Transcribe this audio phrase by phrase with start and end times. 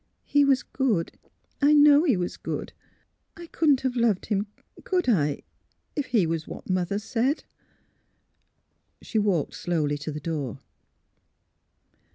[0.35, 1.11] "He was good.
[1.61, 2.73] I know he was good.
[3.37, 4.47] I couldn 't have loved him;
[4.83, 5.43] could I?
[5.95, 7.43] if he was what Mother said."
[9.03, 10.57] She walked slowly to the door.